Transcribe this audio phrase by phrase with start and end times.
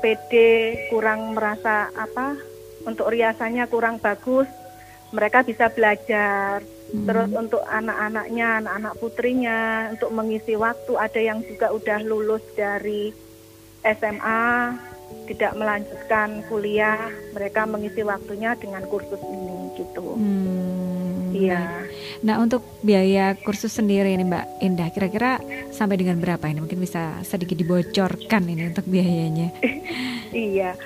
[0.00, 2.34] pede, kurang merasa apa
[2.88, 4.48] untuk riasannya kurang bagus,
[5.12, 6.64] mereka bisa belajar.
[6.90, 7.06] Hmm.
[7.06, 9.58] Terus untuk anak-anaknya, anak-anak putrinya
[9.94, 13.14] untuk mengisi waktu ada yang juga udah lulus dari
[13.86, 14.74] SMA,
[15.30, 20.18] tidak melanjutkan kuliah, mereka mengisi waktunya dengan kursus ini gitu.
[20.18, 20.79] Hmm,
[21.40, 21.60] Iya.
[22.20, 26.60] Nah untuk biaya kursus sendiri ini Mbak Indah kira-kira sampai dengan berapa ini?
[26.60, 29.48] Mungkin bisa sedikit dibocorkan ini untuk biayanya.
[30.30, 30.78] Iya.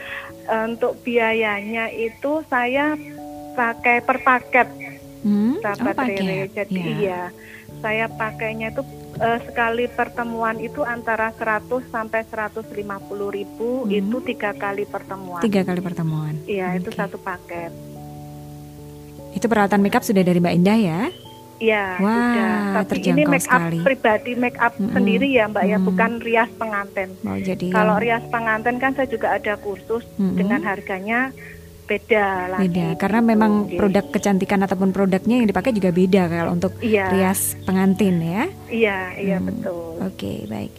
[0.65, 2.97] Untuk biayanya itu saya
[3.53, 4.69] pakai per paket
[5.21, 5.57] Hmm?
[5.59, 6.17] sahabat oh, Rere.
[6.17, 6.49] paket.
[6.55, 6.85] Jadi Ya.
[6.95, 7.21] iya,
[7.81, 8.85] saya pakainya itu
[9.17, 12.73] eh, sekali pertemuan itu antara 100 sampai 150
[13.31, 13.93] ribu Hmm.
[13.95, 15.41] itu tiga kali pertemuan.
[15.41, 16.35] Tiga kali pertemuan.
[16.45, 16.99] Iya, itu Oke.
[16.99, 17.73] satu paket.
[19.35, 21.01] Itu peralatan makeup sudah dari Mbak Indah ya?
[21.55, 22.51] Iya, Wah, sudah.
[22.75, 23.79] Tapi ini terjangkau make up sekali.
[23.81, 24.91] pribadi, make up Mm-mm.
[24.91, 25.85] sendiri ya, Mbak ya, Mm.
[25.85, 27.09] bukan rias pengantin.
[27.21, 30.35] Mau jadi Kalau yang rias pengantin kan saya juga ada kursus Mm-mm.
[30.35, 31.31] dengan harganya
[31.85, 32.65] beda lagi.
[32.65, 33.29] beda karena gitu.
[33.29, 33.77] memang Oke.
[33.77, 38.45] produk kecantikan ataupun produknya yang dipakai juga beda kalau untuk Iya, rias pengantin ya.
[38.67, 39.47] iya, iya Hmm.
[39.47, 40.01] betul.
[40.01, 40.73] Oke, baik.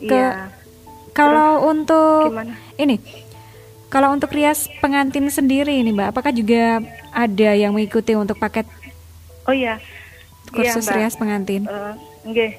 [0.00, 0.50] Iya.
[1.10, 2.54] Kalau untuk Gimana?
[2.76, 2.98] ini
[3.90, 6.78] kalau untuk rias pengantin sendiri ini Mbak, apakah juga
[7.10, 8.64] ada yang mengikuti untuk paket
[9.44, 9.82] Oh iya.
[10.48, 10.96] kursus Mbak.
[10.96, 11.62] rias pengantin?
[12.22, 12.54] Nggih.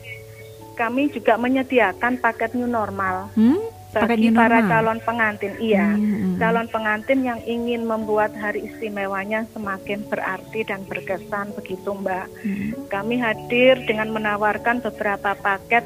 [0.75, 3.59] Kami juga menyediakan paket new normal Hmm?
[3.91, 4.71] Paket bagi new para normal?
[4.71, 5.53] calon pengantin.
[5.59, 5.83] Iya.
[5.83, 6.35] Hmm, hmm, hmm.
[6.39, 12.25] Calon pengantin yang ingin membuat hari istimewanya semakin berarti dan berkesan begitu, Mbak.
[12.39, 12.69] Hmm.
[12.87, 15.83] Kami hadir dengan menawarkan beberapa paket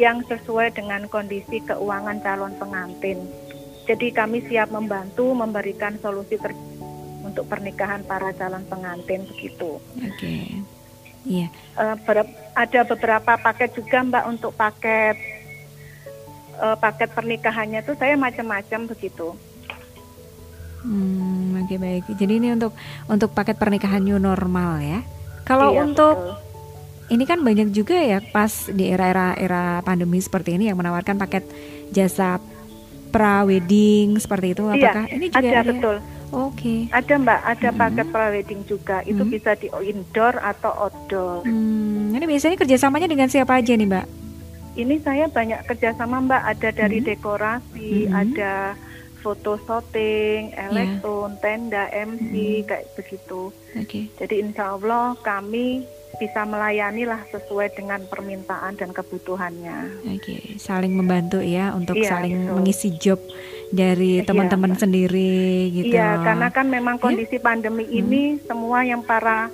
[0.00, 3.20] yang sesuai dengan kondisi keuangan calon pengantin.
[3.82, 6.54] Jadi kami siap membantu memberikan solusi ter
[7.22, 9.78] untuk pernikahan para calon pengantin begitu.
[9.98, 10.36] Oke.
[11.22, 11.46] Iya.
[11.78, 15.16] Eh, ber- ada beberapa paket juga Mbak untuk paket
[16.58, 19.34] eh, paket pernikahannya tuh saya macam-macam begitu.
[20.82, 22.10] Hmm, oke baik.
[22.18, 22.74] Jadi ini untuk
[23.06, 25.00] untuk paket pernikahan new normal ya.
[25.46, 26.34] Kalau Iya, untuk betul.
[27.14, 31.46] ini kan banyak juga ya pas di era-era era pandemi seperti ini yang menawarkan paket
[31.94, 32.42] jasa
[33.12, 35.62] pra wedding seperti itu Iya, apakah ini juga ada ya?
[35.62, 35.96] betul.
[36.32, 36.88] Oke.
[36.88, 37.78] Ada Mbak, ada Mm-mm.
[37.78, 38.96] paket prewedding juga.
[39.04, 39.30] Itu Mm.
[39.30, 41.44] bisa di indoor atau outdoor.
[41.44, 44.06] Hmm, ini biasanya kerjasamanya dengan siapa aja nih Mbak?
[44.72, 46.42] Ini saya banyak kerjasama Mbak.
[46.48, 47.06] Ada dari Mhm.
[47.06, 48.16] dekorasi, Mhm.
[48.16, 48.54] ada
[49.20, 52.32] foto shooting, elektron, tenda, MC,
[52.64, 53.52] kayak begitu.
[53.76, 54.08] Oke.
[54.16, 55.84] Jadi insya Allah kami
[56.16, 60.04] bisa melayani lah sesuai dengan permintaan dan kebutuhannya.
[60.12, 62.54] Oke, saling membantu ya untuk Iya, saling betul.
[62.58, 63.20] mengisi job
[63.68, 64.80] dari Iya, teman-teman Mbak.
[64.80, 65.34] sendiri
[65.72, 65.94] gitu.
[65.94, 67.02] Iya, karena kan memang Ya.
[67.02, 69.48] kondisi pandemi ini semua yang para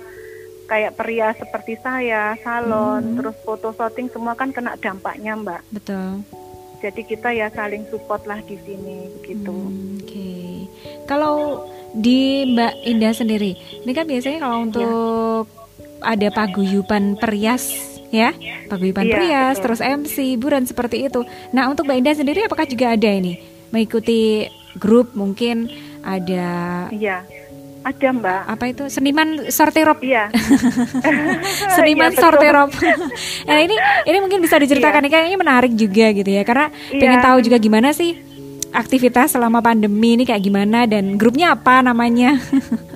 [0.65, 3.15] kayak pria seperti saya, salon, Mhm.
[3.17, 5.61] terus foto shooting semua kan kena dampaknya, Mbak.
[5.71, 6.21] betul.
[6.79, 9.51] Jadi kita ya saling support lah di sini begitu.
[9.51, 10.31] Hmm, Oke.
[11.03, 13.51] Kalau di Mbak Indah sendiri,
[13.83, 15.43] ini kan biasanya kalau untuk
[16.01, 17.69] ada paguyuban perias
[18.09, 18.33] ya,
[18.65, 19.63] paguyuban Iya, perias, betul.
[19.69, 21.21] terus MC, hiburan seperti itu.
[21.49, 23.37] Nah, untuk Mbak Indah sendiri apakah juga ada ini
[23.69, 25.69] mengikuti grup mungkin
[26.01, 26.47] ada
[26.89, 27.21] Iya.
[27.79, 28.41] Ada, Mbak.
[28.45, 30.27] apa itu seniman sortirop Iya.
[31.75, 32.23] seniman Iya, betul.
[32.25, 32.69] sortirop.
[33.47, 36.99] nah ini ini mungkin bisa diceritakan nih kayaknya menarik juga gitu ya karena Iya.
[36.99, 38.19] pengen tahu juga gimana sih
[38.69, 42.35] aktivitas selama pandemi ini kayak gimana dan grupnya apa namanya.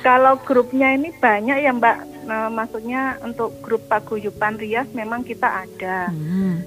[0.00, 1.98] Kalau grupnya ini banyak ya, Mbak.
[2.24, 6.08] Nah, maksudnya untuk grup paguyuban rias memang kita ada.
[6.08, 6.62] Hmm.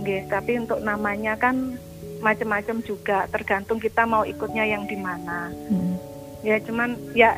[0.00, 1.78] Nggih, tapi untuk namanya kan
[2.24, 5.52] macam-macam juga, tergantung kita mau ikutnya yang di mana.
[5.70, 6.00] Hmm.
[6.42, 7.36] Ya cuman ya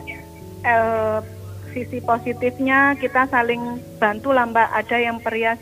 [0.65, 1.19] eh,
[1.75, 4.69] sisi positifnya kita saling bantu lah Mbak.
[4.73, 5.59] Ada yang perias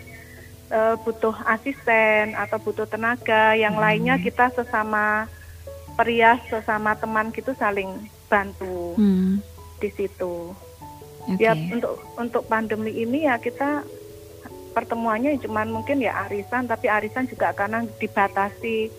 [0.70, 5.26] eh, butuh asisten atau butuh tenaga, yang lainnya kita sesama
[5.94, 7.90] perias sesama teman gitu saling
[8.26, 9.38] bantu Hmm.
[9.84, 10.56] Di situ.
[11.28, 11.40] Oke.
[11.40, 13.84] Ya untuk untuk pandemi ini ya kita
[14.72, 18.90] pertemuannya cuman mungkin ya arisan, tapi arisan juga karena dibatasi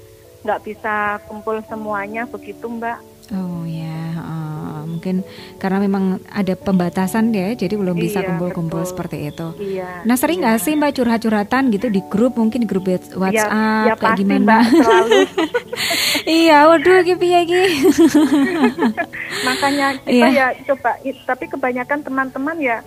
[0.45, 3.17] nggak bisa kumpul semuanya begitu Mbak.
[3.33, 5.25] Oh ya, eh, mungkin
[5.57, 8.91] karena memang ada pembatasan ya, jadi belum bisa Iya, kumpul-kumpul betul.
[8.93, 9.47] seperti itu.
[9.57, 10.05] Iya.
[10.05, 10.53] Nah sering iya.
[10.53, 14.21] nggak sih mbak curhat-curhatan gitu di grup mungkin di grup WhatsApp ya, ya kayak pasti
[14.21, 14.41] gimana?
[14.45, 15.19] Mbak selalu.
[16.23, 17.65] iya, waduh gitu ya Gi.
[19.44, 20.27] Makanya kita Iya.
[20.31, 20.95] ya coba
[21.25, 22.77] tapi kebanyakan teman-teman ya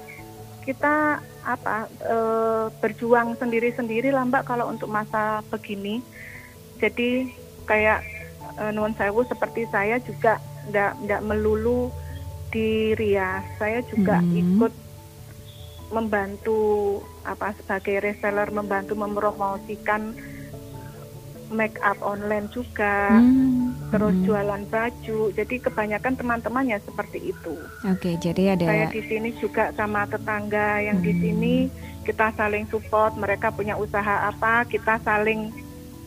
[0.64, 6.00] kita apa eh, berjuang sendiri-sendiri lah Mbak kalau untuk masa begini.
[6.76, 7.28] Jadi
[7.64, 8.00] kayak
[8.56, 10.36] eh, nuwun sewu seperti saya juga
[10.69, 11.88] ndak ndak melulu
[12.48, 13.44] di Rias.
[13.56, 14.36] Saya juga Hmm.
[14.36, 14.72] ikut
[15.88, 16.60] membantu
[17.25, 20.12] apa sebagai reseller membantu mempromosikan
[21.48, 24.24] make up online juga, Hmm, terus hmm.
[24.24, 25.20] jualan baju.
[25.32, 27.54] Jadi kebanyakan teman-teman ya seperti itu.
[27.84, 31.20] Oke, jadi ada Saya di sini juga sama tetangga yang di Hmm.
[31.20, 31.54] sini
[32.02, 33.14] kita saling support.
[33.14, 35.52] Mereka punya usaha apa, kita saling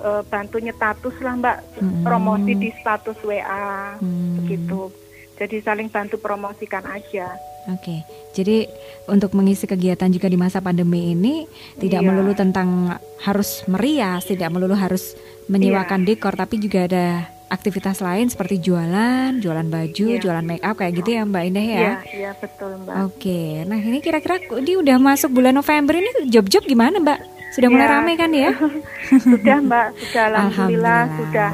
[0.01, 2.01] eh, bantu nyetatus lah Mbak, Hmm.
[2.01, 4.89] promosi di status WA Hmm, begitu.
[5.37, 7.29] Jadi saling bantu promosikan aja.
[7.69, 8.01] Oke,
[8.33, 8.65] jadi
[9.05, 11.45] untuk mengisi kegiatan juga di masa pandemi ini
[11.77, 12.07] tidak Iya.
[12.09, 15.13] melulu tentang harus merias, tidak melulu harus
[15.47, 16.07] menyewakan Iya.
[16.09, 17.05] dekor, tapi juga ada
[17.47, 20.19] aktivitas lain seperti jualan, jualan baju, Iya.
[20.19, 21.75] jualan make up kayak gitu ya Mbak Indah ya.
[21.75, 22.95] Iya, iya betul Mbak.
[23.05, 27.19] Oke, nah ini kira-kira ini udah masuk bulan November ini job-job gimana Mbak?
[27.51, 27.91] Sudah mulai Ya.
[27.93, 28.49] rame kan ya?
[29.27, 31.01] Sudah Mbak, sudah alhamdulillah, Alhamdulillah.
[31.17, 31.49] sudah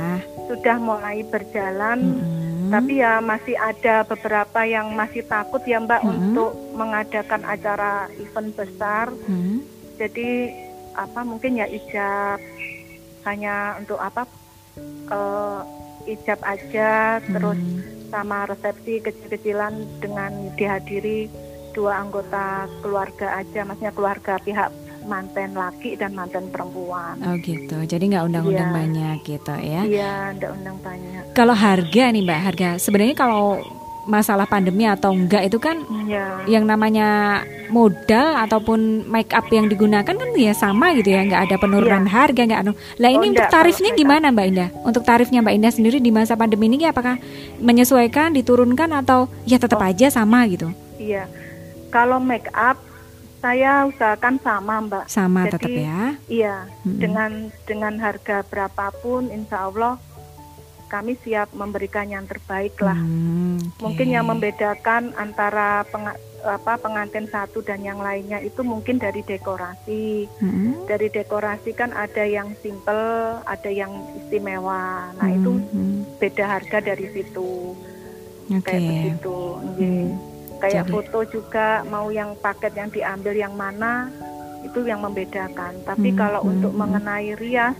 [0.47, 1.99] sudah mulai berjalan.
[2.13, 2.45] Mm-mm.
[2.67, 6.13] Tapi ya masih ada beberapa yang masih takut ya Mbak Mm-mm.
[6.13, 9.09] untuk mengadakan acara event besar.
[9.23, 9.63] Hmm,
[9.97, 10.53] Jadi
[10.93, 12.37] apa mungkin ya ijab
[13.27, 14.23] hanya untuk apa
[15.11, 15.61] eh,
[16.07, 18.07] ijab aja terus hmm.
[18.07, 21.27] sama resepsi kecil-kecilan dengan dihadiri
[21.77, 24.73] dua anggota keluarga aja, maksudnya keluarga pihak
[25.05, 27.15] manten laki dan manten perempuan.
[27.21, 28.79] Oh gitu, jadi nggak undang-undang Iya.
[28.81, 29.81] banyak gitu ya.
[29.85, 31.23] Iya, ndak undang banyak.
[31.37, 33.61] Kalau harga nih Mbak, harga sebenarnya kalau
[34.07, 36.47] masalah pandemi atau enggak itu kan Iya.
[36.47, 41.55] yang namanya modal ataupun make up yang digunakan kan ya sama gitu ya, nggak ada
[41.59, 42.73] penurunan harga nggak anu.
[42.97, 43.27] Lah ini.
[43.27, 44.69] Oh, untuk tarifnya gimana Mbak Indah?
[44.81, 47.19] Untuk tarifnya Mbak Indah sendiri di masa pandemi ini apakah
[47.59, 49.87] menyesuaikan, diturunkan atau ya tetap Oh.
[49.87, 50.71] aja sama gitu?
[50.95, 51.27] Iya.
[51.91, 52.79] Kalau make up
[53.37, 55.03] saya usahakan sama, Mbak.
[55.05, 55.99] Sama Jadi, tetap ya.
[56.25, 56.97] Iya, Mm-mm.
[56.97, 57.31] dengan
[57.63, 60.01] dengan harga berapapun insya Allah
[60.87, 62.95] kami siap memberikan yang terbaik lah.
[62.95, 63.83] Hmm, oke.
[63.83, 70.31] Mungkin yang membedakan antara penga- apa pengantin satu dan yang lainnya itu mungkin dari dekorasi.
[70.39, 73.03] Hmm, Dari dekorasi kan ada yang simple,
[73.43, 75.11] ada yang istimewa.
[75.13, 75.99] Nah, itu hmm, hmm.
[76.17, 77.75] beda harga dari situ.
[78.47, 78.63] Oke.
[78.63, 79.37] Kayak begitu.
[79.59, 80.03] Nggih.
[80.07, 80.15] Hmm.
[80.57, 84.07] Kayak Jadi- foto juga mau yang paket yang diambil yang mana
[84.63, 85.73] itu yang membedakan.
[85.83, 86.79] Tapi Hmm, kalau hmm, untuk hmm.
[86.79, 87.75] mengenai rias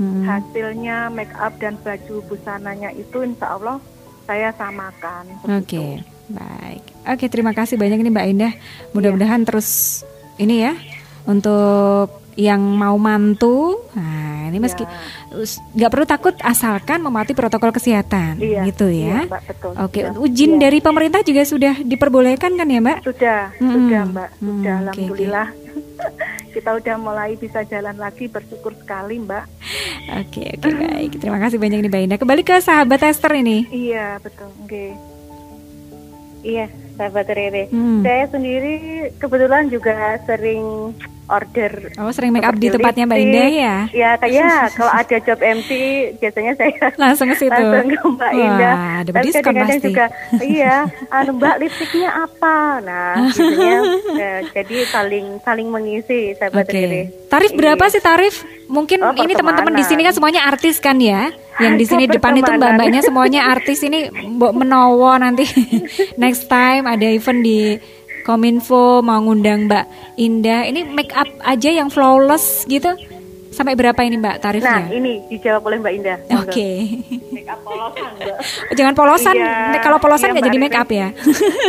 [0.00, 0.24] Hmm.
[0.24, 3.76] hasilnya make up dan baju busananya itu insya Allah
[4.24, 5.28] saya samakan.
[5.44, 6.00] Oke, begitu.
[6.30, 6.82] baik.
[7.04, 8.52] Oke, terima kasih banyak nih Mbak Indah.
[8.52, 8.90] Iya.
[8.90, 10.00] Mudah-mudahan terus
[10.36, 10.72] ini ya
[11.26, 13.84] untuk yang mau mantu.
[13.92, 14.96] Nah, ini meski Ya,
[15.36, 19.28] us- nggak perlu takut asalkan mematuhi protokol kesehatan, iya, gitu iya, ya.
[19.28, 19.72] Mbak, betul.
[19.76, 20.10] Oke, Iya.
[20.16, 20.60] izin Iya.
[20.62, 22.98] dari pemerintah juga sudah diperbolehkan kan ya Mbak?
[23.04, 25.48] sudah, Hmm, sudah Mbak, hmm, sudah oke, alhamdulillah.
[26.50, 29.44] Kita udah mulai bisa jalan lagi bersyukur sekali Mbak.
[30.20, 31.22] Oke, oke baik.
[31.22, 32.18] Terima kasih banyak nih Mbak Indah.
[32.18, 33.70] Kembali ke sahabat tester ini.
[33.70, 34.86] Iya betul, oke.
[36.40, 36.66] Iya,
[36.96, 37.68] sahabat Rere.
[37.68, 38.00] Hmm.
[38.00, 38.74] Saya sendiri
[39.20, 40.96] kebetulan juga sering
[41.30, 41.72] order.
[41.96, 43.18] Oh, sering make up di tempatnya Mbak.
[43.20, 43.76] Indah ya?
[43.90, 45.70] Ya, kayak kalau ada job MC
[46.16, 47.54] biasanya saya Langsung ke situ.
[47.54, 48.74] langsung ke Mbak Indah.
[48.74, 49.86] Wah, ada Tapi diskon kadang-kadang pasti.
[49.86, 50.04] juga,
[50.40, 50.76] iya,
[51.16, 52.56] anu Mbak lipstiknya apa?
[52.80, 53.78] Nah, biasanya
[54.12, 56.74] eh, jadi saling saling mengisi sahabat Oke.
[56.74, 57.02] Rere.
[57.26, 57.92] Tarif berapa Iya.
[57.92, 58.34] sih tarif?
[58.66, 61.30] Mungkin Oh, ini teman-teman di sini kan semuanya artis kan ya.
[61.56, 65.42] Yang di sini depan itu mbak-mbaknya semuanya artis ini Mbok menowo nanti
[66.16, 67.78] next time ada event di
[68.22, 69.84] Kominfo mau ngundang Mbak
[70.16, 70.64] Indah.
[70.64, 72.92] Ini make up aja yang flawless gitu.
[73.50, 74.82] Sampai berapa ini Mbak Nah, tarifnya?
[74.88, 76.16] ini dijawab oleh Mbak Indah.
[76.38, 76.70] Oke.
[77.30, 78.38] Make up polosan, Mbak.
[78.78, 79.34] Jangan polosan.
[79.34, 81.08] Iya, Kalau polosan iya, nggak Mbak jadi make up ya.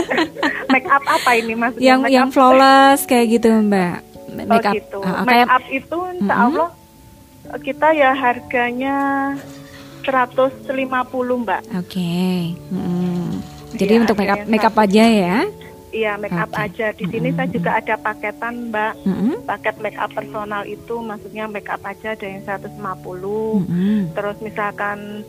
[0.74, 1.82] make up apa ini maksudnya?
[1.84, 3.96] yang make yang flawless kayak gitu Mbak.
[3.98, 4.74] Oh, Make up.
[4.74, 5.00] gitu.
[5.02, 6.36] Ah, make kayak up itu insya.
[6.38, 6.70] Allah
[7.60, 8.96] kita ya harganya
[10.02, 10.72] 150
[11.42, 11.62] Mbak.
[11.78, 12.14] Oke.
[12.70, 13.30] Mm.
[13.72, 15.38] Jadi Iya, untuk make up make up aja ya.
[15.92, 16.64] Iya make up Oke.
[16.66, 16.88] aja.
[16.92, 18.94] Di sini saya juga ada paketan Mbak.
[19.04, 19.36] Mm-mm.
[19.44, 22.80] Paket make up personal itu maksudnya make up aja ada yang 150.
[22.80, 24.00] Mm-mm.
[24.12, 25.28] Terus misalkan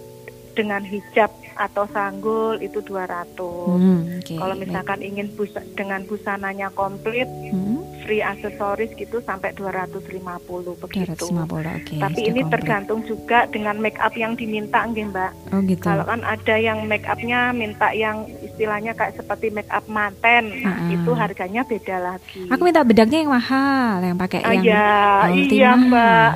[0.53, 3.41] dengan hijab atau sanggul itu 200.
[3.41, 4.63] Hmm, oke, Kalau baik.
[4.63, 11.25] misalkan ingin busa, dengan busananya komplit, Hmm, free aksesoris gitu sampai 250 begitu.
[11.25, 11.95] 250 oke.
[11.97, 12.53] Tapi sudah ini komplit.
[12.53, 15.33] tergantung juga dengan make up yang diminta nggih Mbak.
[15.53, 15.85] Oh gitu.
[15.85, 18.29] Kalau kan ada yang make upnya minta yang
[18.63, 20.87] istilahnya kayak seperti make up manten, Ah.
[20.87, 22.47] itu harganya beda lagi.
[22.47, 24.95] Aku minta bedaknya yang mahal, yang pakai Ah, yang ya,
[25.27, 25.51] ultima.
[25.51, 26.31] iya Mbak.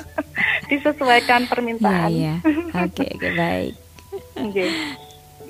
[0.72, 2.08] Disesuaikan Iya, permintaan.
[2.08, 2.34] iya.
[2.80, 3.72] Oke, oke, baik.
[4.34, 4.72] Nggih.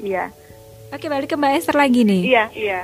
[0.03, 0.25] Iya.
[0.91, 2.23] Oke, balik ke Mbak Esther lagi nih.
[2.27, 2.81] Iya, iya.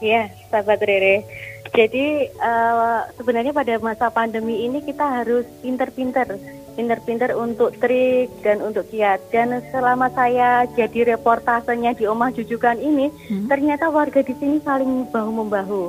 [0.00, 1.22] Iya, sahabat Rere.
[1.70, 6.34] Jadi eh, sebenarnya pada masa pandemi ini kita harus pinter-pinter,
[6.74, 9.20] pinter-pinter untuk trik dan untuk kiat.
[9.30, 13.46] Dan selama saya jadi reportasenya di Omah Jujukan ini, Hmm.
[13.50, 15.84] ternyata warga di sini saling bahu membahu.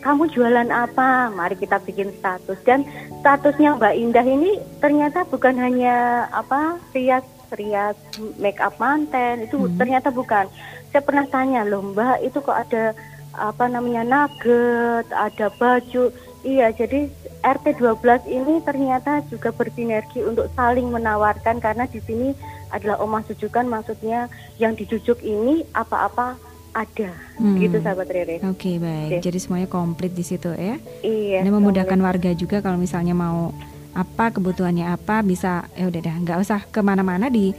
[0.00, 1.28] kamu jualan apa?
[1.28, 2.88] Mari kita bikin status dan
[3.20, 7.20] statusnya Mbak Indah ini ternyata bukan hanya apa rias
[7.52, 8.00] rias
[8.40, 9.76] make up manten itu hmm.
[9.76, 10.48] ternyata bukan.
[10.88, 12.96] Saya pernah tanya loh Mbak itu kok ada
[13.36, 16.08] apa namanya nugget, ada baju.
[16.40, 17.12] Iya, jadi
[17.44, 22.32] RT 12 ini ternyata juga bersinergi untuk saling menawarkan karena di sini
[22.72, 26.38] adalah omah jujukan maksudnya yang dijujuk ini apa-apa
[26.70, 27.10] ada
[27.42, 27.56] hmm.
[27.58, 28.36] gitu sahabat Rere.
[28.46, 29.10] Oke okay, baik.
[29.18, 29.20] Okay.
[29.26, 30.78] Jadi semuanya komplit di situ ya.
[31.02, 31.42] Iya.
[31.42, 32.08] Ini memudahkan komplit.
[32.08, 33.50] warga juga kalau misalnya mau
[33.90, 37.50] apa kebutuhannya apa bisa ya udah dah nggak usah ke mana-mana di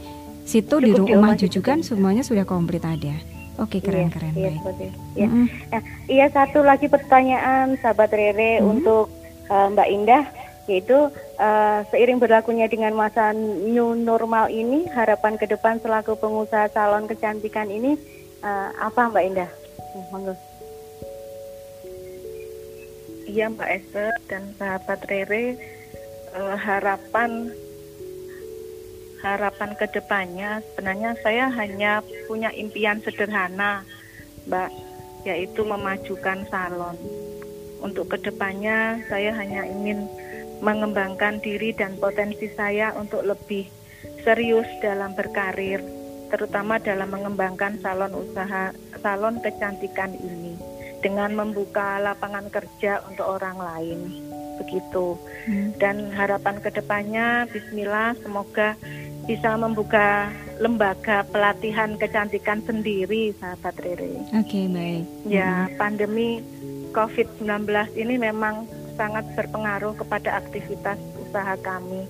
[0.48, 3.31] situ Cukup di rumah jujukan semuanya sudah komplit ada.
[3.60, 4.92] Oke keren iya, keren iya, baik.
[5.12, 5.26] Iya.
[5.28, 5.46] Mm -hmm.
[5.68, 8.72] nah, iya satu lagi pertanyaan sahabat Rere -hmm.
[8.72, 9.12] untuk
[9.52, 10.24] uh, Mbak Indah
[10.70, 11.10] yaitu
[11.42, 17.66] uh, seiring berlakunya dengan masa new normal ini harapan ke depan selaku pengusaha salon kecantikan
[17.66, 17.98] ini
[18.46, 19.50] uh, apa Mbak Indah?
[19.92, 20.34] Hmm, monggo.
[23.26, 25.58] Iya Mbak Esther dan sahabat Rere
[26.38, 27.50] uh, harapan
[29.22, 33.86] harapan ke depannya sebenarnya saya hanya punya impian sederhana
[34.50, 34.70] Mbak
[35.22, 36.98] yaitu memajukan salon.
[37.78, 40.10] Untuk ke depannya saya hanya ingin
[40.62, 43.66] mengembangkan diri dan potensi saya untuk lebih
[44.22, 45.82] serius dalam berkarir
[46.30, 48.72] terutama dalam mengembangkan salon usaha
[49.04, 50.56] salon kecantikan ini
[51.04, 54.00] dengan membuka lapangan kerja untuk orang lain
[54.62, 55.18] begitu
[55.50, 55.76] hmm.
[55.76, 58.78] dan harapan ke depannya Bismillah semoga
[59.26, 64.18] bisa membuka lembaga pelatihan kecantikan sendiri sahabat Rere.
[64.34, 65.04] Oke okay, baik.
[65.26, 65.78] Ya hmm.
[65.78, 66.42] pandemi
[66.92, 67.66] COVID-19
[67.98, 72.04] ini memang sangat berpengaruh kepada aktivitas usaha kami.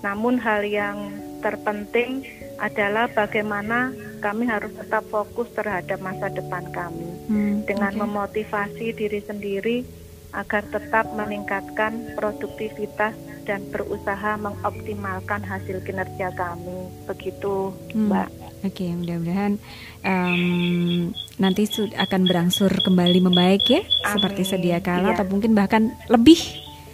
[0.00, 1.12] Namun hal yang
[1.44, 2.24] terpenting
[2.58, 8.02] adalah bagaimana kami harus tetap fokus terhadap masa depan kami hmm, dengan okay.
[8.02, 9.86] memotivasi diri sendiri
[10.34, 13.14] agar tetap meningkatkan produktivitas
[13.48, 18.12] dan berusaha mengoptimalkan hasil kinerja kami begitu hmm.
[18.12, 18.28] mbak.
[18.58, 19.54] Oke, okay, mudah-mudahan
[20.02, 21.64] um, nanti
[21.94, 24.12] akan berangsur kembali membaik ya, amin.
[24.12, 25.16] seperti sedia kala iya.
[25.16, 26.36] atau mungkin bahkan lebih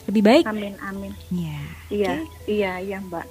[0.06, 0.44] lebih baik.
[0.44, 1.12] Amin, amin.
[1.32, 1.58] Ya.
[1.88, 2.52] Iya, okay.
[2.52, 3.26] iya, iya, Mbak.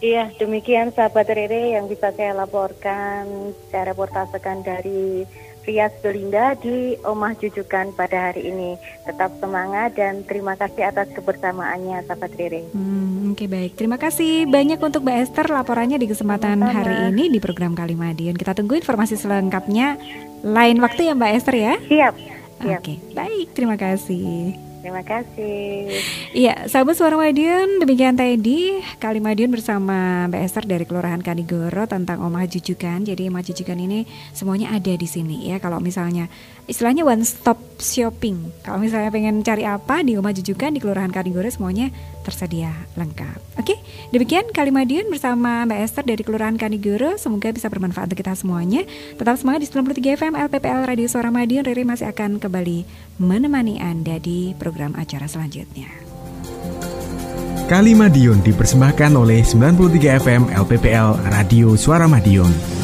[0.00, 5.28] Iya, demikian sahabat Rere yang bisa saya laporkan secara reportasekan dari
[5.64, 8.80] Rias Belinda di Omah Jujukan pada hari ini.
[9.04, 12.64] Tetap semangat dan terima kasih atas kebersamaannya sahabat Rere.
[12.72, 16.72] Hmm, Oke okay, baik, terima kasih banyak untuk Mbak Esther laporannya di kesempatan Sama.
[16.72, 18.34] hari ini di program Kalimadion.
[18.34, 20.00] Kita tunggu informasi selengkapnya
[20.42, 21.74] lain waktu ya Mbak Esther ya.
[21.78, 22.14] Siap.
[22.16, 22.80] siap.
[22.80, 24.69] Oke, okay, baik, terima kasih.
[24.80, 25.92] Terima kasih.
[26.32, 32.24] Iya, sahabat suara Madiun, demikian tadi kali Madiun bersama Mbak Esther dari Kelurahan Kanigoro tentang
[32.24, 33.04] Omah Jujukan.
[33.04, 35.60] Jadi Omah Jujukan ini semuanya ada di sini ya.
[35.60, 36.32] Kalau misalnya
[36.64, 38.40] istilahnya one stop shopping.
[38.64, 43.60] Kalau misalnya pengen cari apa di Omah Jujukan di Kelurahan Kanigoro semuanya tersedia lengkap.
[43.60, 43.76] Oke,
[44.12, 47.16] demikian kali Madiun bersama Mbak Esther dari Kelurahan Kanigoro.
[47.16, 48.84] Semoga bisa bermanfaat untuk kita semuanya.
[49.16, 51.64] Tetap semangat di 93 FM LPPL Radio Suara Madiun.
[51.64, 52.84] Riri masih akan kembali
[53.20, 55.88] menemani Anda di program acara selanjutnya.
[57.70, 62.79] Kali Madiun dipersembahkan oleh 93 FM LPPL Radio Suara Madiun.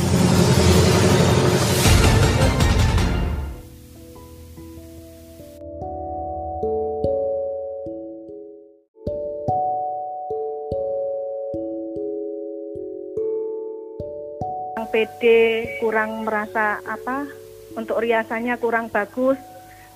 [14.96, 15.22] PD
[15.84, 17.28] kurang merasa apa
[17.76, 19.36] untuk riasannya kurang bagus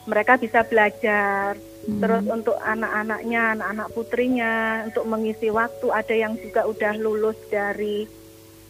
[0.05, 1.97] mereka bisa belajar Hmm.
[1.97, 8.05] Terus untuk anak-anaknya, anak-anak putrinya untuk mengisi waktu ada yang juga udah lulus dari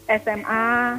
[0.06, 0.99] SMA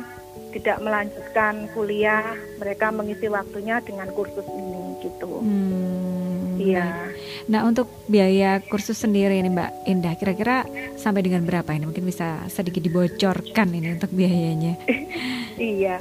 [0.51, 5.39] tidak melanjutkan kuliah, mereka mengisi waktunya dengan kursus ini gitu.
[5.39, 6.10] Hmm,
[6.61, 6.85] iya.
[7.49, 10.63] Nah untuk biaya kursus sendiri ini Mbak Indah, kira-kira
[10.95, 11.89] sampai dengan berapa ini?
[11.89, 14.77] Mungkin bisa sedikit dibocorkan ini untuk biayanya.
[15.57, 15.97] iya,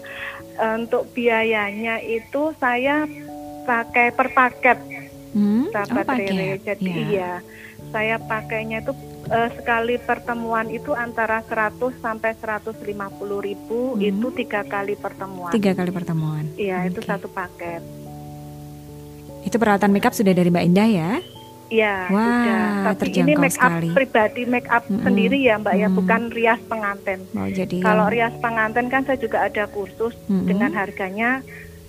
[0.76, 3.08] untuk biayanya itu saya
[3.64, 4.78] pakai per paket
[5.32, 5.72] hmm?
[5.72, 6.48] sahabat oh, Rere.
[6.60, 7.06] Jadi ya.
[7.08, 7.32] iya,
[7.90, 8.92] saya pakainya itu
[9.30, 12.84] uh, sekali pertemuan itu antara 100 sampai 150
[13.40, 14.00] ribu hmm.
[14.02, 15.52] itu tiga kali pertemuan.
[15.54, 16.44] Tiga kali pertemuan.
[16.58, 16.90] Iya okay.
[16.92, 17.82] itu satu paket.
[19.50, 21.10] Itu peralatan makeup sudah dari Mbak Indah ya?
[21.74, 22.62] Iya Wah, sudah.
[22.94, 23.88] Tapi ini make up sekali.
[23.90, 25.02] pribadi make up mm -hmm.
[25.10, 25.90] sendiri ya Mbak mm -hmm.
[25.90, 27.20] ya, bukan rias pengantin.
[27.34, 30.46] Oh, jadi Kalau rias pengantin kan saya juga ada kursus mm -hmm.
[30.46, 31.30] dengan harganya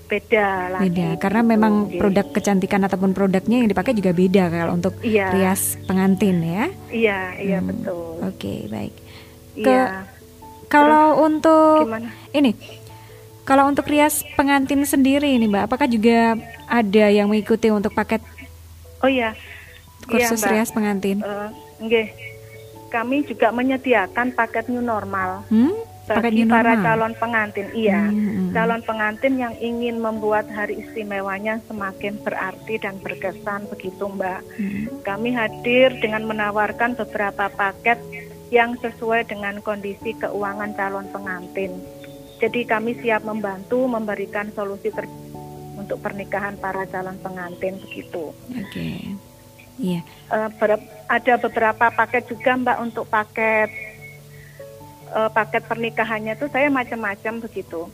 [0.10, 0.90] beda lagi.
[0.90, 2.02] Beda karena memang okay.
[2.02, 5.30] produk kecantikan ataupun produknya yang dipakai juga beda kalau untuk iya.
[5.38, 6.66] rias pengantin ya.
[6.90, 7.70] Iya, iya hmm.
[7.70, 8.10] betul.
[8.26, 8.94] Oke, okay, baik.
[9.56, 9.86] Ke iya.
[10.66, 12.10] kalau Terus, untuk gimana?
[12.34, 12.52] ini
[13.42, 16.38] Kalau untuk rias pengantin sendiri ini Mbak, apakah juga
[16.70, 18.22] ada yang mengikuti untuk paket
[19.02, 19.34] Oh iya.
[20.06, 20.52] kursus iya, Mbak.
[20.54, 21.18] rias pengantin?
[21.82, 22.08] Nggih.
[22.92, 25.74] Kami juga menyediakan paket new normal Hmm?
[26.02, 26.86] Paket bagi new para normal?
[26.86, 27.68] calon pengantin.
[27.72, 28.02] Iya.
[28.04, 28.50] Hmm, hmm, hmm.
[28.52, 34.42] Calon pengantin yang ingin membuat hari istimewanya semakin berarti dan berkesan begitu, Mbak.
[34.44, 34.86] Hmm.
[35.02, 37.98] Kami hadir dengan menawarkan beberapa paket
[38.52, 41.80] yang sesuai dengan kondisi keuangan calon pengantin.
[42.42, 45.06] Jadi kami siap membantu memberikan solusi ter-
[45.78, 48.34] untuk pernikahan para calon pengantin begitu.
[48.34, 49.14] Oke.
[49.78, 50.02] Iya.
[50.30, 53.70] Eh, ber- ada beberapa paket juga Mbak untuk paket
[55.12, 57.86] eh, paket pernikahannya itu saya macam-macam begitu.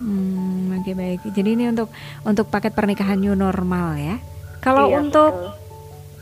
[0.00, 1.22] Hmm, oke baik.
[1.30, 1.88] Jadi ini untuk
[2.26, 4.16] untuk paket pernikahan new normal ya.
[4.58, 5.50] Kalau Iya, untuk betul.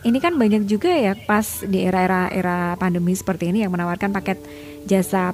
[0.02, 4.38] ini kan banyak juga ya pas di era-era era pandemi seperti ini yang menawarkan paket
[4.84, 5.32] jasa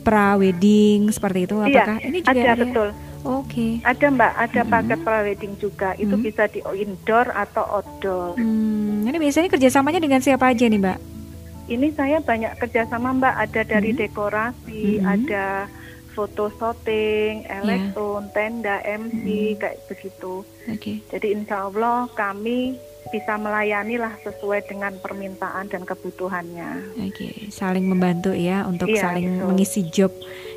[0.00, 1.56] pra wedding seperti itu.
[1.58, 2.62] Iya, Apakah ini juga ada ada?
[2.62, 2.88] betul.
[3.20, 3.66] Oke.
[3.82, 4.72] Ada Mbak, ada Mm-mm.
[4.72, 5.92] paket prewedding juga.
[5.94, 6.22] Itu Mm.
[6.22, 8.32] bisa di indoor atau outdoor.
[8.34, 10.98] Hmm, ini biasanya kerjasamanya dengan siapa aja nih Mbak?
[11.68, 13.34] Ini saya banyak kerjasama Mbak.
[13.38, 13.98] Ada dari Mhm.
[14.00, 15.06] dekorasi, Mhm.
[15.06, 15.46] ada
[16.10, 19.58] foto shooting, elektron, tenda, MC, Mhm.
[19.58, 20.42] kayak begitu.
[20.66, 20.92] Oke.
[21.06, 22.74] Jadi insya Allah kami
[23.10, 26.94] bisa melayani lah sesuai dengan permintaan dan kebutuhannya.
[27.02, 29.46] Oke, saling membantu ya untuk Iya, saling betul.
[29.50, 30.12] mengisi job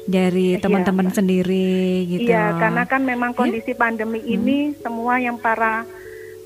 [0.06, 1.16] dari Iya, teman-teman Mbak.
[1.16, 1.74] sendiri
[2.08, 2.30] gitu.
[2.30, 3.38] Iya, karena kan memang Ya.
[3.38, 5.84] kondisi pandemi ini semua yang para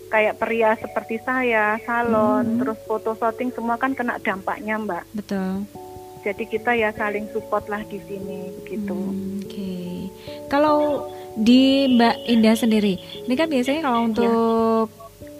[0.07, 2.59] kayak pria seperti saya, salon, Mhm.
[2.63, 5.03] terus foto shooting semua kan kena dampaknya, Mbak.
[5.13, 5.67] Betul.
[6.23, 8.95] Jadi kita ya saling support lah di sini begitu.
[8.95, 9.75] Hmm, Oke.
[10.47, 14.07] Kalau di Mbak Indah sendiri, ini kan biasanya kalau Iya.
[14.09, 14.87] untuk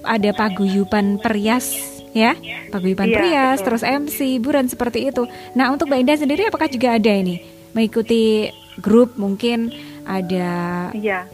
[0.08, 1.76] ada paguyuban perias
[2.12, 2.34] ya,
[2.68, 3.66] paguyuban Iya, perias, betul.
[3.68, 5.28] terus MC, hiburan seperti itu.
[5.54, 9.70] Nah, untuk Mbak Indah sendiri apakah juga ada ini mengikuti grup mungkin
[10.02, 11.28] ada Iya.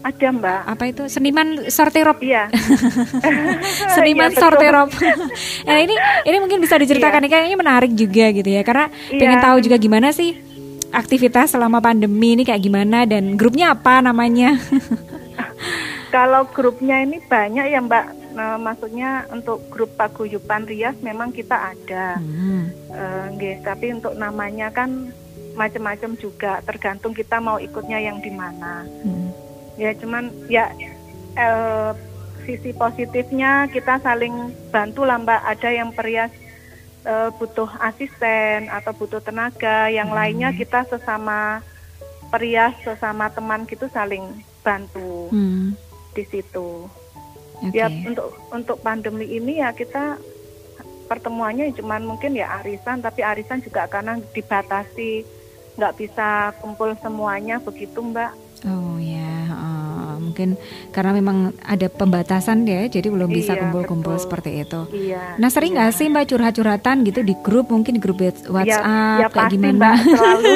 [0.00, 0.60] Ada, Mbak.
[0.68, 2.52] apa itu seniman sortirop Iya.
[3.94, 4.42] seniman Iya, betul.
[4.42, 4.88] sortirop.
[5.68, 7.30] nah ini ini mungkin bisa diceritakan Iya.
[7.30, 9.16] kayaknya menarik juga gitu ya karena Iya.
[9.16, 10.36] pengen tahu juga gimana sih
[10.90, 14.60] aktivitas selama pandemi ini kayak gimana dan grupnya apa namanya.
[16.14, 18.38] Kalau grupnya ini banyak ya, Mbak.
[18.38, 22.22] Nah, maksudnya untuk grup paguyuban rias memang kita ada.
[22.22, 22.70] Hmm.
[23.34, 25.10] Nggih, tapi untuk namanya kan
[25.58, 28.86] macam-macam juga, tergantung kita mau ikutnya yang di mana.
[29.02, 29.34] Hmm.
[29.74, 30.70] Ya cuman ya
[31.34, 31.90] eh,
[32.46, 35.42] sisi positifnya kita saling bantu lah Mbak.
[35.50, 36.30] Ada yang perias
[37.42, 40.16] butuh asisten atau butuh tenaga, yang Hmm.
[40.16, 41.60] lainnya kita sesama
[42.32, 44.24] perias sesama teman gitu saling
[44.64, 45.76] bantu Hmm.
[46.14, 46.86] Di situ.
[47.60, 47.74] Oke.
[47.74, 50.18] Ya untuk untuk pandemi ini ya kita
[51.10, 55.26] pertemuannya cuman mungkin ya arisan, tapi arisan juga karena dibatasi
[55.74, 58.32] nggak bisa kumpul semuanya begitu Mbak.
[58.64, 59.73] Oh ya, heeh.
[60.24, 60.56] Mungkin
[60.88, 64.24] karena memang ada pembatasan ya, jadi belum bisa Iya, kumpul-kumpul betul.
[64.24, 64.80] seperti itu.
[64.90, 65.36] Iya.
[65.36, 69.28] Nah sering nggak sih mbak curhat-curhatan gitu di grup mungkin di grup WhatsApp ya, ya
[69.28, 69.74] kayak pasti gimana?
[69.74, 70.52] Mbak selalu.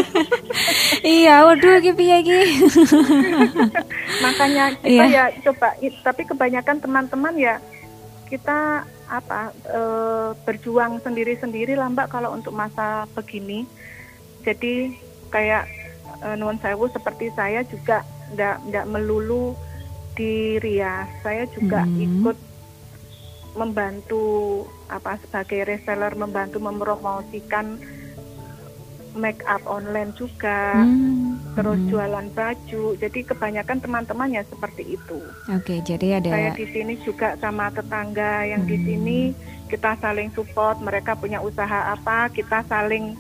[1.05, 2.41] iya, waduh gitu ya Gi.
[4.21, 5.05] Makanya kita Iya.
[5.07, 5.69] ya coba
[6.03, 7.55] tapi kebanyakan teman-teman ya
[8.29, 13.65] kita apa eh, berjuang sendiri-sendiri lah Mbak kalau untuk masa begini.
[14.45, 14.93] Jadi
[15.29, 15.65] kayak
[16.25, 19.55] eh, nuwun sewu seperti saya juga ndak ndak melulu
[20.19, 21.09] di Rias.
[21.23, 21.97] Saya juga Mhm.
[22.03, 22.37] ikut
[23.57, 24.25] membantu
[24.87, 27.81] apa sebagai reseller membantu mempromosikan
[29.19, 31.89] make up online juga Hmm, terus hmm.
[31.91, 32.85] jualan baju.
[32.95, 35.19] Jadi kebanyakan teman-teman ya seperti itu.
[35.51, 38.87] Oke, jadi ada Saya di sini juga sama tetangga yang di Hmm.
[38.87, 39.19] sini
[39.67, 40.79] kita saling support.
[40.79, 43.19] Mereka punya usaha apa, kita saling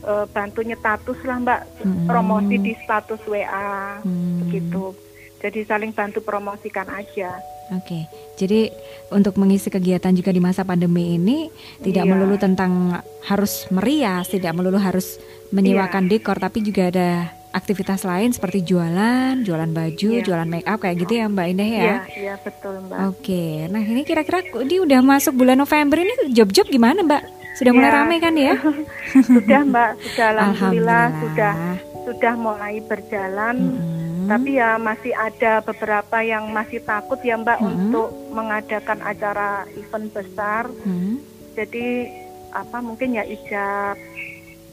[0.00, 2.06] eh, bantu nyetatus lah Mbak, Hmm.
[2.06, 4.40] promosi di status WA Hmm.
[4.40, 4.96] begitu.
[5.40, 7.40] Jadi saling bantu promosikan aja.
[7.70, 8.02] Oke,
[8.34, 8.66] jadi
[9.08, 11.46] untuk mengisi kegiatan juga di masa pandemi ini
[11.78, 12.10] tidak Iya.
[12.10, 16.18] melulu tentang harus merias, tidak melulu harus menyewakan Iya.
[16.18, 17.08] dekor, tapi juga ada
[17.50, 20.22] aktivitas lain seperti jualan, jualan baju, Iya.
[20.22, 21.78] jualan make up kayak gitu ya Mbak Indah ya.
[21.78, 22.98] Iya, iya betul Mbak.
[23.06, 27.22] Oke, nah ini kira-kira ini udah masuk bulan November ini job-job gimana Mbak?
[27.60, 27.94] Sudah mulai Ya.
[27.94, 28.54] rame kan ya?
[29.28, 31.04] Sudah Mbak, sudah alhamdulillah, Alhamdulillah.
[31.20, 31.52] sudah
[32.00, 33.56] sudah mulai berjalan.
[33.60, 34.26] Mm-mm.
[34.26, 37.70] Tapi ya masih ada beberapa yang masih takut ya Mbak Mm-mm.
[37.76, 40.64] untuk mengadakan acara event besar.
[40.80, 41.20] Hmm.
[41.52, 42.08] Jadi
[42.50, 43.94] apa mungkin ya ijab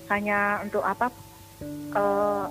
[0.08, 1.12] hanya untuk apa
[1.92, 2.44] eh,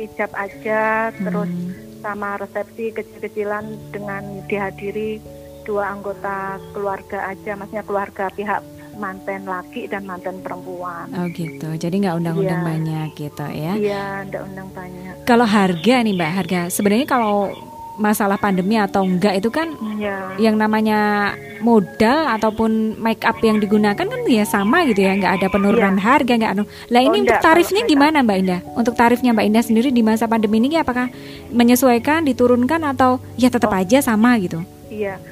[0.00, 0.82] ijab aja
[1.14, 1.70] terus Hmm.
[2.02, 5.20] sama resepsi kecil-kecilan dengan dihadiri
[5.62, 6.36] dua anggota
[6.72, 8.60] keluarga aja, maksudnya keluarga pihak
[8.96, 11.06] manten laki dan manten perempuan.
[11.12, 11.68] Oh gitu.
[11.74, 12.68] Jadi nggak undang-undang Iya.
[12.68, 13.72] banyak gitu ya.
[13.74, 15.14] Iya, ndak undang banyak.
[15.24, 17.52] Kalau harga nih Mbak, harga sebenarnya kalau
[17.94, 20.34] masalah pandemi atau enggak itu kan Iya.
[20.42, 21.30] yang namanya
[21.62, 26.34] modal ataupun make up yang digunakan kan ya sama gitu ya, nggak ada penurunan harga,
[26.34, 26.66] nggak anu.
[26.90, 27.00] Lah.
[27.00, 28.60] Oh, ini untuk enggak, kalau tarifnya gimana Mbak Indah?
[28.74, 31.06] Untuk tarifnya Mbak Indah sendiri di masa pandemi ini apakah
[31.54, 33.78] menyesuaikan, diturunkan atau ya tetap Oh.
[33.78, 34.58] aja sama gitu?
[34.90, 35.22] Iya.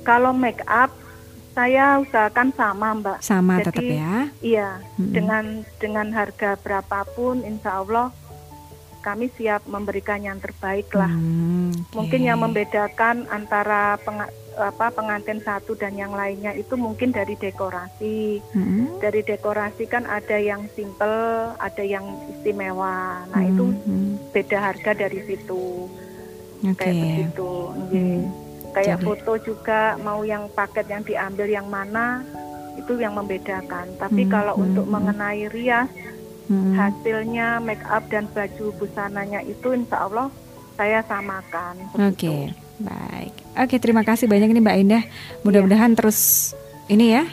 [0.00, 0.88] Kalau make up
[1.56, 3.18] saya usahakan sama, Mbak.
[3.24, 4.14] Sama Jadi, tetap ya.
[4.44, 5.12] Iya, Mm-mm.
[5.16, 5.44] dengan
[5.80, 8.12] dengan harga berapapun insya Allah
[9.00, 11.08] kami siap memberikan yang terbaik lah.
[11.08, 11.94] Hmm, oke.
[11.94, 18.42] Mungkin yang membedakan antara penga- apa pengantin satu dan yang lainnya itu mungkin dari dekorasi.
[18.50, 22.02] Hmm, Dari dekorasi kan ada yang simple, ada yang
[22.34, 23.22] istimewa.
[23.30, 25.86] Nah, itu hmm, beda harga dari situ.
[26.66, 26.74] Oke.
[26.74, 27.52] Kayak begitu.
[27.86, 28.20] nggih.
[28.26, 28.45] Hmm.
[28.76, 32.20] Kayak Jadi- foto juga mau yang paket yang diambil yang mana
[32.76, 33.88] itu yang membedakan.
[33.96, 34.92] Tapi Hmm, kalau hmm, untuk hmm.
[34.92, 35.88] mengenai rias
[36.46, 36.76] Hmm.
[36.76, 40.28] hasilnya make up dan baju busananya itu insya Allah
[40.76, 41.74] saya samakan.
[41.96, 42.54] Oke, begitu.
[42.78, 43.32] baik.
[43.56, 45.02] Oke, terima kasih banyak nih Mbak Indah.
[45.40, 46.52] Mudah-mudahan terus
[46.86, 47.24] ini ya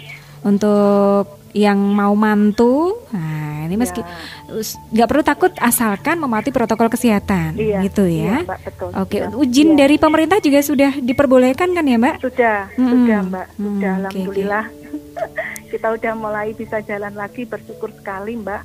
[0.41, 2.97] untuk yang mau mantu.
[3.09, 3.31] Nah,
[3.63, 4.09] ini meski Ya,
[4.51, 8.49] us- nggak perlu takut asalkan mematuhi protokol kesehatan, iya, gitu iya, ya.
[8.49, 8.89] Mbak, betul.
[8.91, 9.29] Oke, Iya.
[9.39, 9.77] izin Iya.
[9.79, 12.15] dari pemerintah juga sudah diperbolehkan kan ya Mbak?
[12.19, 14.65] sudah, Hmm, sudah Mbak, hmm, sudah oke, alhamdulillah.
[15.71, 18.61] Kita udah mulai bisa jalan lagi bersyukur sekali Mbak.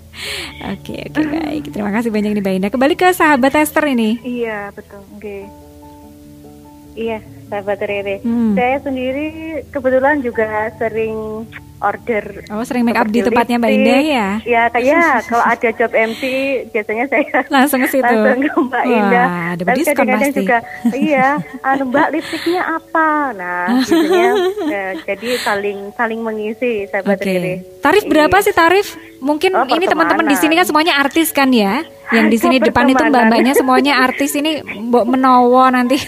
[0.70, 1.62] Oke, oke baik.
[1.70, 2.70] Terima kasih banyak nih Mbak Indah.
[2.70, 4.20] Kembali ke sahabat Esther ini.
[4.20, 5.38] Iya betul, oke.
[6.92, 8.18] Iya, sahabat Rere.
[8.20, 8.52] Hmm.
[8.52, 9.26] Saya sendiri
[9.68, 10.44] kebetulan juga
[10.76, 11.46] sering
[11.80, 13.70] order Oh, sering make up di tempatnya Mbak.
[13.72, 14.28] Indah ya?
[14.42, 16.22] Ya, kayak kalau ada job MC
[16.68, 18.04] biasanya saya Langsung ke situ.
[18.04, 19.26] langsung ke Mbak Wah, Indah.
[19.52, 20.38] ada Tapi kadang-kadang pasti.
[20.38, 20.56] juga,
[21.06, 21.26] iya,
[21.60, 23.10] anu Mbak lipstiknya apa?
[23.32, 24.30] Nah, biasanya
[24.74, 27.24] eh, jadi saling saling mengisi sahabat Oke.
[27.24, 27.54] Rere.
[27.78, 28.44] Tarif berapa Iya.
[28.44, 28.86] sih tarif?
[29.18, 31.82] Mungkin Oh, ini teman-teman di sini kan semuanya artis kan ya?
[32.08, 35.98] Yang di sini depan itu mbak-mbaknya semuanya artis ini mbok menowo nanti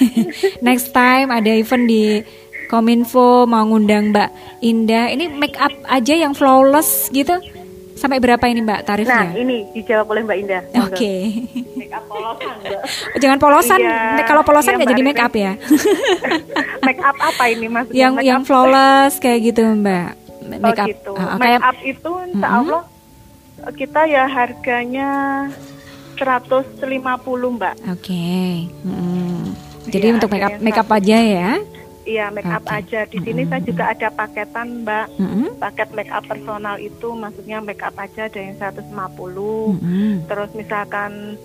[0.60, 2.22] next time ada event di
[2.70, 4.30] Kominfo mau ngundang Mbak
[4.62, 5.10] Indah.
[5.10, 7.34] Ini make up aja yang flawless gitu.
[7.92, 9.26] Sampai berapa ini Mbak Nah, tarifnya?
[9.34, 10.62] ini dijawab oleh Mbak Indah.
[10.80, 11.14] Oke.
[11.74, 12.80] Make up polosan, Mbak.
[13.18, 13.80] Jangan polosan.
[13.82, 15.52] Iya, Kalau polosan iya, nggak Mbak jadi make up ya.
[16.86, 17.98] make up apa ini maksudnya?
[17.98, 20.10] yang Make yang flawless kayak gitu Mbak.
[20.40, 20.88] Oh Make up.
[20.88, 21.12] gitu.
[21.12, 22.46] Ah, make up itu insya.
[22.48, 22.82] Allah
[23.70, 25.10] kita ya harganya
[26.16, 26.86] 150
[27.50, 27.74] Mbak.
[27.90, 28.30] Oke.
[28.80, 29.52] Mm-mm.
[29.90, 31.50] Jadi Iya, untuk make up make up aja ya.
[32.10, 32.74] Iya make up Oke.
[32.74, 33.00] aja.
[33.06, 33.50] Di sini Mm-mm.
[33.54, 35.06] saya juga ada paketan Mbak.
[35.22, 35.46] Mm-mm.
[35.62, 38.90] Paket make up personal itu maksudnya make up aja ada yang 150.
[38.90, 40.26] Mm-mm.
[40.26, 41.38] Terus misalkan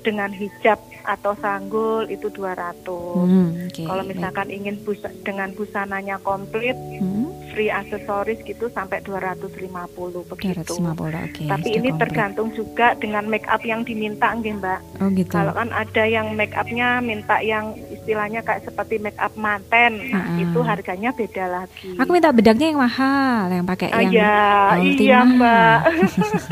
[0.00, 3.22] dengan hijab atau sanggul itu 200.
[3.22, 4.10] Hmm, oke, Kalau baik.
[4.10, 10.76] misalkan ingin busa, dengan busananya komplit, Hmm, free aksesoris gitu sampai 250 begitu.
[10.76, 10.92] 250,
[11.24, 11.44] oke.
[11.46, 12.00] Tapi ini komplit.
[12.02, 14.80] tergantung juga dengan make up yang diminta nggih, Mbak.
[14.98, 15.32] Oh gitu.
[15.32, 20.26] Kalau kan ada yang make upnya minta yang istilahnya kayak seperti make up manten, nah,
[20.26, 20.36] Ah.
[20.36, 21.94] itu harganya beda lagi.
[21.96, 24.36] Aku minta bedaknya yang mahal, yang pakai Ah, yang ya,
[24.76, 25.00] ultima.
[25.00, 25.78] iya Mbak.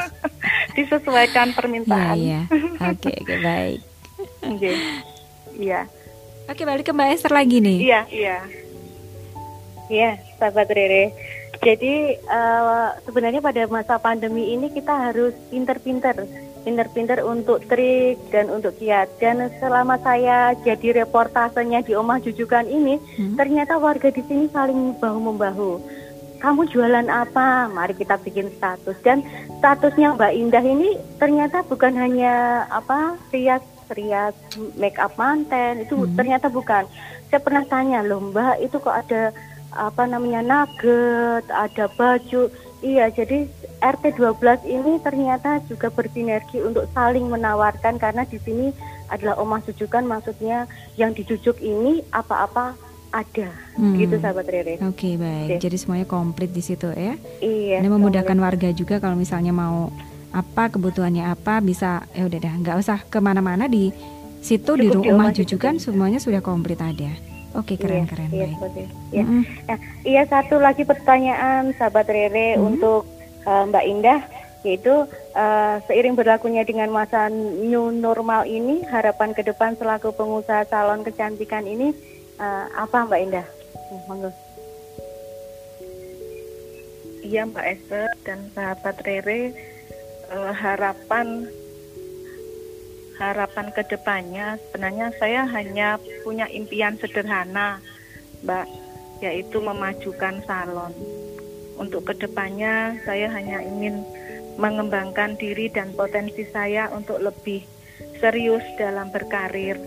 [0.75, 2.17] Disesuaikan Iya, permintaan.
[2.17, 2.40] iya.
[2.83, 3.93] Oke, oke, baik.
[4.46, 4.76] Nggih.
[5.54, 5.87] Iya,
[6.44, 7.78] Oke, balik ke Mbak Esther lagi nih.
[7.80, 8.38] iya, iya.
[9.87, 11.12] Iya, sahabat Rere.
[11.57, 16.28] Jadi eh, sebenarnya pada masa pandemi ini kita harus pinter-pinter,
[16.61, 19.09] pinter-pinter untuk trik dan untuk kiat.
[19.16, 23.37] Dan selama saya jadi reportasenya di Omah Jujukan ini, Hmm.
[23.37, 25.72] ternyata warga di sini saling bahu membahu.
[26.37, 27.72] Kamu jualan apa?
[27.72, 29.00] Mari kita bikin status.
[29.00, 29.24] Dan
[29.59, 34.35] statusnya Mbak Indah ini ternyata bukan hanya apa rias rias
[34.75, 36.16] make up manten itu Hmm.
[36.16, 36.88] ternyata bukan.
[37.29, 39.35] Saya pernah tanya loh Mbak itu kok ada
[39.75, 42.47] apa namanya nugget, ada baju.
[42.79, 43.49] Iya, jadi
[43.81, 48.70] RT 12 ini ternyata juga bersinergi untuk saling menawarkan karena di sini
[49.09, 52.77] adalah omah jujukan maksudnya yang dijujuk ini apa-apa
[53.11, 53.49] ada.
[53.75, 53.94] Hmm.
[53.94, 54.79] Gitu sahabat Rere.
[54.85, 55.59] Oke, baik.
[55.59, 55.62] Oke.
[55.62, 57.14] Jadi semuanya komplit di situ ya.
[57.40, 57.79] Iya.
[57.83, 59.90] Ini memudahkan warga juga kalau misalnya mau
[60.35, 63.94] apa kebutuhannya apa bisa ya udah dah nggak usah ke mana-mana di
[64.42, 65.81] situ di Cukup di rumah rumah jujukan jujukan.
[65.81, 67.09] semuanya sudah komplit ada.
[67.55, 68.88] Oke keren Iya, keren iya, baik.
[69.09, 69.23] Iya.
[69.23, 69.42] Mm-mm.
[69.64, 72.62] Nah, iya satu lagi pertanyaan sahabat Rere Mhm.
[72.66, 73.07] untuk
[73.40, 74.20] eh, Mbak Indah
[74.61, 74.94] yaitu
[75.33, 81.62] eh, seiring berlakunya dengan masa new normal ini harapan ke depan selaku pengusaha salon kecantikan
[81.62, 81.94] ini
[82.37, 83.47] eh, apa Mbak Indah?
[83.87, 84.31] Hmm, monggo.
[87.23, 89.55] Iya Mbak Esther dan sahabat Rere
[90.35, 91.47] eh, harapan
[93.14, 97.79] harapan ke depannya sebenarnya saya hanya punya impian sederhana
[98.42, 98.66] Mbak
[99.23, 100.90] yaitu memajukan salon
[101.79, 104.03] untuk ke depannya saya hanya ingin
[104.59, 107.66] mengembangkan diri dan potensi saya untuk lebih
[108.23, 109.79] serius dalam berkarir,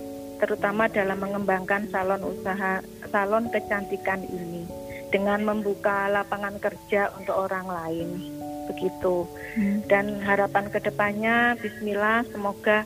[0.43, 4.67] terutama dalam mengembangkan salon usaha salon kecantikan ini
[5.07, 8.10] dengan membuka lapangan kerja untuk orang lain.
[8.67, 9.25] Begitu.
[9.56, 9.80] Hmm.
[9.88, 12.84] Dan harapan ke depannya, Bismillah, semoga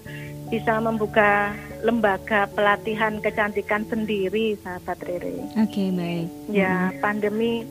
[0.51, 5.47] bisa membuka lembaga pelatihan kecantikan sendiri, sahabat Rere.
[5.55, 6.27] Oke, okay, baik.
[6.51, 6.99] Ya, hmm.
[6.99, 7.63] pandemi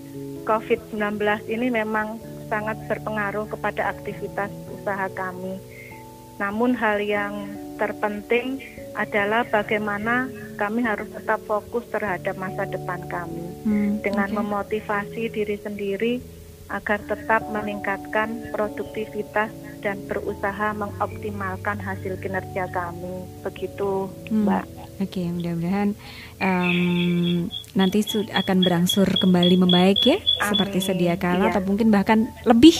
[0.48, 2.18] COVID-19 ini memang
[2.50, 5.60] sangat berpengaruh kepada aktivitas usaha kami.
[6.40, 8.58] Namun hal yang terpenting
[8.96, 10.26] adalah bagaimana
[10.60, 14.36] kami harus tetap fokus terhadap masa depan kami hmm, dengan okay.
[14.36, 16.14] memotivasi diri sendiri
[16.70, 19.50] agar tetap meningkatkan produktivitas
[19.82, 23.26] dan berusaha mengoptimalkan hasil kinerja kami.
[23.42, 24.46] Begitu, hmm.
[24.46, 24.64] Mbak.
[25.00, 25.96] Oke, okay, mudah-mudahan
[26.44, 28.04] um, nanti
[28.36, 30.48] akan berangsur kembali membaik ya, amin.
[30.52, 31.56] seperti sedia kala iya.
[31.56, 32.76] atau mungkin bahkan lebih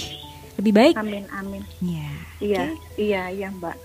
[0.60, 0.94] lebih baik.
[1.00, 1.64] Amin, amin.
[1.80, 2.10] Ya.
[2.44, 3.00] Iya, okay.
[3.00, 3.76] iya, iya, Mbak.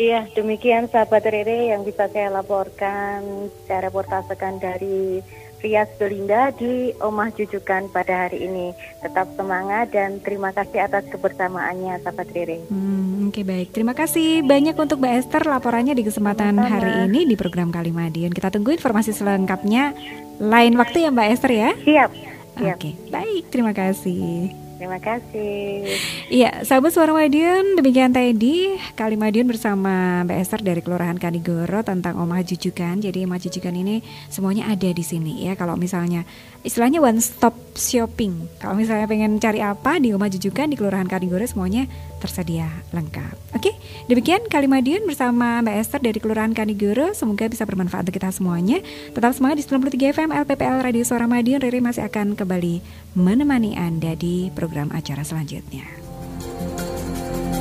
[0.00, 5.20] Iya, demikian sahabat Rere yang bisa saya laporkan secara reportasekan dari
[5.62, 8.74] Rias Belinda di Omah Jujukan pada hari ini.
[8.98, 12.66] Tetap semangat dan terima kasih atas kebersamaannya, sahabat Rere.
[12.66, 16.66] Hmm, Oke okay, baik, terima kasih banyak untuk Mbak Esther laporannya di kesempatan Sama.
[16.66, 18.34] hari ini di program Kalimadion.
[18.34, 19.94] Kita tunggu informasi selengkapnya
[20.42, 21.70] lain waktu ya Mbak Esther ya.
[21.78, 22.10] Siap.
[22.58, 22.76] siap.
[22.76, 24.71] Oke, okay, baik, terima kasih.
[24.82, 25.94] Terima kasih.
[26.26, 32.18] Iya, sahabat suara Madiun, demikian tadi kali Madiun bersama Mbak Esther dari Kelurahan Kanigoro tentang
[32.18, 32.98] Omah Jujukan.
[32.98, 35.54] Jadi Omah Jujukan ini semuanya ada di sini ya.
[35.54, 36.26] Kalau misalnya
[36.66, 38.50] istilahnya one stop shopping.
[38.58, 41.86] Kalau misalnya pengen cari apa di Omah Jujukan di Kelurahan Kanigoro semuanya
[42.18, 43.54] tersedia lengkap.
[43.54, 43.78] Oke,
[44.10, 47.14] demikian kali Madiun bersama Mbak Esther dari Kelurahan Kanigoro.
[47.14, 48.82] Semoga bisa bermanfaat untuk kita semuanya.
[49.14, 51.60] Tetap semangat di 93 FM LPPL Radio Suara Madiun.
[51.62, 52.82] Riri masih akan kembali
[53.14, 55.86] menemani Anda di program acara selanjutnya.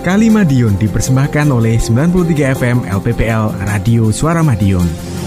[0.02, 5.21] Kali Madiun dipersembahkan oleh 93 FM LPPL Radio Suara Madiun.